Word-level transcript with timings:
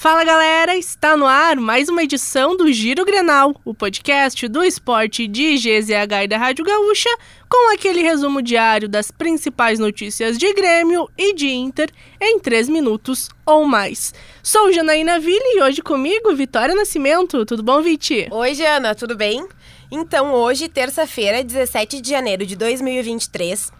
Fala 0.00 0.24
galera, 0.24 0.78
está 0.78 1.14
no 1.14 1.26
ar 1.26 1.56
mais 1.56 1.90
uma 1.90 2.02
edição 2.02 2.56
do 2.56 2.72
Giro 2.72 3.04
Grenal, 3.04 3.54
o 3.66 3.74
podcast 3.74 4.48
do 4.48 4.64
esporte 4.64 5.26
de 5.26 5.58
GZH 5.58 6.24
e 6.24 6.26
da 6.26 6.38
Rádio 6.38 6.64
Gaúcha, 6.64 7.10
com 7.46 7.74
aquele 7.74 8.00
resumo 8.00 8.40
diário 8.40 8.88
das 8.88 9.10
principais 9.10 9.78
notícias 9.78 10.38
de 10.38 10.54
Grêmio 10.54 11.06
e 11.18 11.34
de 11.34 11.48
Inter 11.50 11.90
em 12.18 12.38
3 12.38 12.70
minutos 12.70 13.28
ou 13.44 13.66
mais. 13.66 14.14
Sou 14.42 14.72
Janaína 14.72 15.20
Ville 15.20 15.58
e 15.58 15.62
hoje 15.62 15.82
comigo 15.82 16.34
Vitória 16.34 16.74
Nascimento. 16.74 17.44
Tudo 17.44 17.62
bom, 17.62 17.82
Viti? 17.82 18.26
Oi, 18.30 18.54
Jana, 18.54 18.94
tudo 18.94 19.14
bem? 19.14 19.46
Então, 19.90 20.32
hoje, 20.32 20.66
terça-feira, 20.66 21.44
17 21.44 22.00
de 22.00 22.08
janeiro 22.08 22.46
de 22.46 22.56
2023, 22.56 23.70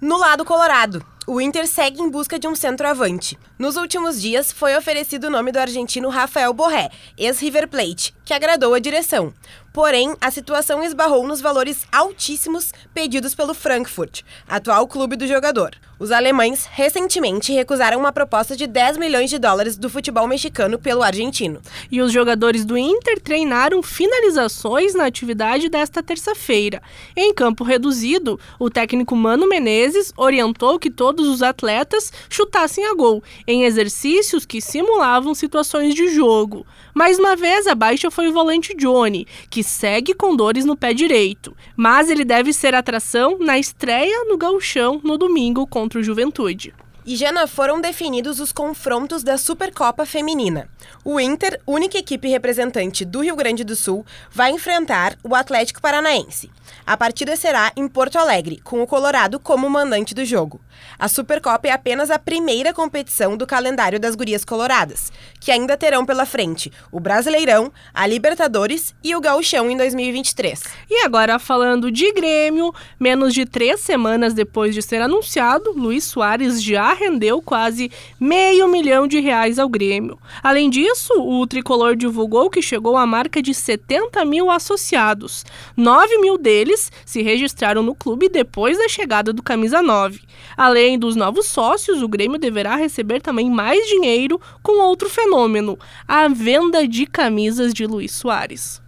no 0.00 0.18
lado 0.18 0.44
colorado, 0.44 1.06
o 1.30 1.40
Inter 1.40 1.64
segue 1.64 2.02
em 2.02 2.10
busca 2.10 2.40
de 2.40 2.48
um 2.48 2.56
centroavante. 2.56 3.38
Nos 3.56 3.76
últimos 3.76 4.20
dias, 4.20 4.50
foi 4.50 4.76
oferecido 4.76 5.28
o 5.28 5.30
nome 5.30 5.52
do 5.52 5.60
argentino 5.60 6.08
Rafael 6.08 6.52
Borré, 6.52 6.90
ex-River 7.16 7.68
Plate, 7.68 8.12
que 8.24 8.34
agradou 8.34 8.74
a 8.74 8.80
direção. 8.80 9.32
Porém, 9.72 10.16
a 10.20 10.30
situação 10.32 10.82
esbarrou 10.82 11.24
nos 11.24 11.40
valores 11.40 11.86
altíssimos 11.92 12.72
pedidos 12.92 13.36
pelo 13.36 13.54
Frankfurt, 13.54 14.22
atual 14.48 14.88
clube 14.88 15.14
do 15.14 15.28
jogador. 15.28 15.76
Os 16.00 16.10
alemães 16.10 16.64
recentemente 16.64 17.52
recusaram 17.52 18.00
uma 18.00 18.10
proposta 18.10 18.56
de 18.56 18.66
10 18.66 18.96
milhões 18.96 19.28
de 19.28 19.38
dólares 19.38 19.76
do 19.76 19.90
futebol 19.90 20.26
mexicano 20.26 20.78
pelo 20.78 21.02
argentino. 21.02 21.60
E 21.92 22.00
os 22.00 22.10
jogadores 22.10 22.64
do 22.64 22.76
Inter 22.76 23.20
treinaram 23.20 23.82
finalizações 23.82 24.94
na 24.94 25.04
atividade 25.04 25.68
desta 25.68 26.02
terça-feira. 26.02 26.82
Em 27.14 27.34
campo 27.34 27.62
reduzido, 27.64 28.40
o 28.58 28.70
técnico 28.70 29.14
Mano 29.14 29.46
Menezes 29.46 30.10
orientou 30.16 30.78
que 30.78 30.90
todos 30.90 31.19
os 31.26 31.42
atletas 31.42 32.12
chutassem 32.28 32.84
a 32.86 32.94
gol, 32.94 33.22
em 33.46 33.64
exercícios 33.64 34.44
que 34.44 34.60
simulavam 34.60 35.34
situações 35.34 35.94
de 35.94 36.08
jogo. 36.08 36.66
Mais 36.94 37.18
uma 37.18 37.36
vez, 37.36 37.66
a 37.66 37.74
baixa 37.74 38.10
foi 38.10 38.28
o 38.28 38.32
volante 38.32 38.74
Johnny, 38.74 39.26
que 39.48 39.62
segue 39.62 40.14
com 40.14 40.36
dores 40.36 40.64
no 40.64 40.76
pé 40.76 40.92
direito, 40.92 41.56
mas 41.76 42.10
ele 42.10 42.24
deve 42.24 42.52
ser 42.52 42.74
atração 42.74 43.38
na 43.38 43.58
estreia 43.58 44.24
no 44.24 44.36
Gauchão 44.36 45.00
no 45.02 45.16
domingo 45.16 45.66
contra 45.66 46.00
o 46.00 46.02
Juventude. 46.02 46.74
E 47.10 47.16
Jana, 47.16 47.48
foram 47.48 47.80
definidos 47.80 48.38
os 48.38 48.52
confrontos 48.52 49.24
da 49.24 49.36
Supercopa 49.36 50.06
Feminina. 50.06 50.68
O 51.04 51.18
Inter, 51.18 51.60
única 51.66 51.98
equipe 51.98 52.28
representante 52.28 53.04
do 53.04 53.22
Rio 53.22 53.34
Grande 53.34 53.64
do 53.64 53.74
Sul, 53.74 54.06
vai 54.30 54.52
enfrentar 54.52 55.18
o 55.24 55.34
Atlético 55.34 55.82
Paranaense. 55.82 56.48
A 56.86 56.96
partida 56.96 57.34
será 57.34 57.72
em 57.76 57.88
Porto 57.88 58.16
Alegre, 58.16 58.60
com 58.62 58.80
o 58.80 58.86
Colorado 58.86 59.40
como 59.40 59.68
mandante 59.68 60.14
do 60.14 60.24
jogo. 60.24 60.60
A 60.98 61.08
Supercopa 61.08 61.68
é 61.68 61.72
apenas 61.72 62.10
a 62.10 62.18
primeira 62.18 62.72
competição 62.72 63.36
do 63.36 63.46
calendário 63.46 63.98
das 63.98 64.14
gurias 64.14 64.44
coloradas, 64.44 65.12
que 65.40 65.50
ainda 65.50 65.76
terão 65.76 66.06
pela 66.06 66.24
frente 66.24 66.72
o 66.90 67.00
Brasileirão, 67.00 67.72
a 67.92 68.06
Libertadores 68.06 68.94
e 69.02 69.14
o 69.14 69.20
Gauchão 69.20 69.70
em 69.70 69.76
2023. 69.76 70.62
E 70.88 71.04
agora, 71.04 71.38
falando 71.38 71.90
de 71.90 72.12
Grêmio, 72.12 72.72
menos 72.98 73.34
de 73.34 73.44
três 73.44 73.80
semanas 73.80 74.32
depois 74.32 74.74
de 74.74 74.82
ser 74.82 75.02
anunciado, 75.02 75.72
Luiz 75.72 76.04
Soares 76.04 76.62
já 76.62 76.92
rendeu 77.00 77.40
quase 77.40 77.90
meio 78.18 78.68
milhão 78.68 79.06
de 79.06 79.18
reais 79.20 79.58
ao 79.58 79.68
Grêmio. 79.68 80.18
Além 80.42 80.68
disso, 80.68 81.14
o 81.18 81.46
tricolor 81.46 81.96
divulgou 81.96 82.50
que 82.50 82.60
chegou 82.60 82.96
à 82.96 83.06
marca 83.06 83.40
de 83.42 83.54
70 83.54 84.22
mil 84.24 84.50
associados. 84.50 85.44
9 85.76 86.18
mil 86.18 86.36
deles 86.36 86.92
se 87.06 87.22
registraram 87.22 87.82
no 87.82 87.94
clube 87.94 88.28
depois 88.28 88.76
da 88.76 88.88
chegada 88.88 89.32
do 89.32 89.42
Camisa 89.42 89.82
9. 89.82 90.20
Além 90.56 90.98
dos 90.98 91.16
novos 91.16 91.46
sócios, 91.46 92.02
o 92.02 92.08
Grêmio 92.08 92.38
deverá 92.38 92.76
receber 92.76 93.20
também 93.20 93.50
mais 93.50 93.86
dinheiro 93.86 94.40
com 94.62 94.82
outro 94.82 95.08
fenômeno: 95.08 95.78
a 96.06 96.28
venda 96.28 96.86
de 96.86 97.06
camisas 97.06 97.72
de 97.72 97.86
Luiz 97.86 98.12
Soares. 98.12 98.82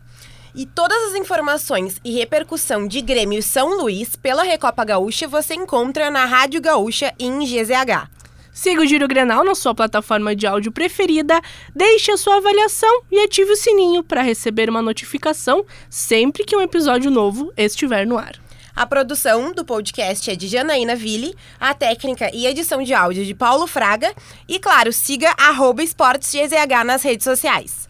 E 0.55 0.67
todas 0.67 1.11
as 1.11 1.15
informações 1.15 1.99
e 2.05 2.13
repercussão 2.13 2.87
de 2.87 3.01
Grêmio 3.01 3.43
São 3.43 3.79
Luís 3.81 4.17
pela 4.17 4.43
Recopa 4.43 4.85
Gaúcha 4.85 5.27
você 5.27 5.55
encontra 5.55 6.11
na 6.11 6.27
Rádio 6.27 6.61
Gaúcha 6.61 7.15
e 7.19 7.25
em 7.25 7.39
GZH. 7.39 8.11
Siga 8.53 8.83
o 8.83 8.87
Giro 8.87 9.09
Grenal 9.09 9.43
na 9.45 9.55
sua 9.55 9.75
plataforma 9.75 10.37
de 10.37 10.47
áudio 10.47 10.71
preferida, 10.71 11.41
deixe 11.75 12.13
a 12.13 12.19
sua 12.19 12.37
avaliação 12.37 13.03
e 13.11 13.19
ative 13.21 13.53
o 13.53 13.57
sininho 13.57 14.05
para 14.05 14.21
receber 14.21 14.69
uma 14.69 14.83
notificação 14.83 15.65
sempre 15.89 16.45
que 16.45 16.55
um 16.55 16.61
episódio 16.61 17.11
novo 17.11 17.51
estiver 17.57 18.07
no 18.07 18.19
ar. 18.19 18.35
A 18.77 18.87
produção 18.87 19.53
do 19.53 19.65
podcast 19.65 20.31
é 20.31 20.37
de 20.37 20.49
Janaína 20.49 20.95
Ville, 20.95 21.35
a 21.59 21.73
técnica 21.73 22.31
e 22.35 22.47
edição 22.47 22.83
de 22.83 22.93
áudio 22.93 23.25
de 23.25 23.35
Paulo 23.35 23.67
Fraga 23.67 24.15
e, 24.47 24.59
claro, 24.59 24.93
siga 24.93 25.35
arroba 25.39 25.83
esportesgzh 25.83 26.85
nas 26.85 27.03
redes 27.03 27.25
sociais. 27.25 27.89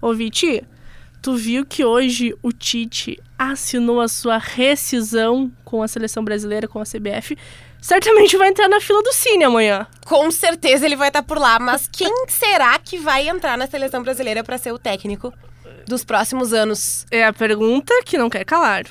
Ô, 0.00 0.14
Viti, 0.14 0.62
tu 1.26 1.34
viu 1.34 1.66
que 1.66 1.84
hoje 1.84 2.36
o 2.40 2.52
Tite 2.52 3.20
assinou 3.36 4.00
a 4.00 4.06
sua 4.06 4.38
rescisão 4.38 5.50
com 5.64 5.82
a 5.82 5.88
seleção 5.88 6.24
brasileira, 6.24 6.68
com 6.68 6.78
a 6.78 6.84
CBF 6.84 7.36
certamente 7.82 8.36
vai 8.36 8.50
entrar 8.50 8.68
na 8.68 8.80
fila 8.80 9.02
do 9.02 9.12
Cine 9.12 9.42
amanhã. 9.42 9.88
Com 10.04 10.30
certeza 10.30 10.86
ele 10.86 10.94
vai 10.94 11.08
estar 11.08 11.24
por 11.24 11.36
lá, 11.36 11.58
mas 11.58 11.88
quem 11.90 12.26
será 12.28 12.78
que 12.78 12.96
vai 12.98 13.28
entrar 13.28 13.58
na 13.58 13.66
seleção 13.66 14.04
brasileira 14.04 14.44
para 14.44 14.56
ser 14.56 14.70
o 14.70 14.78
técnico 14.78 15.34
dos 15.84 16.04
próximos 16.04 16.52
anos? 16.52 17.04
É 17.10 17.24
a 17.24 17.32
pergunta 17.32 17.92
que 18.04 18.16
não 18.16 18.30
quer 18.30 18.44
calar. 18.44 18.84